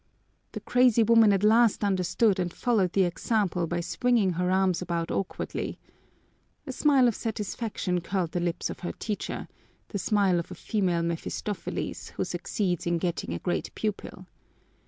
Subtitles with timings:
[0.53, 5.11] The crazy woman at last understood and followed the example by swinging her arms about
[5.11, 5.77] awkwardly.
[6.65, 9.47] A smile of satisfaction curled the lips of her teacher,
[9.89, 14.25] the smile of a female Mephistopheles who succeeds in getting a great pupil.